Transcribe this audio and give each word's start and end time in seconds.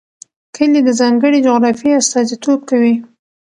کلي 0.55 0.79
د 0.85 0.89
ځانګړې 0.99 1.39
جغرافیې 1.45 1.97
استازیتوب 2.01 2.59
کوي. 2.69 2.93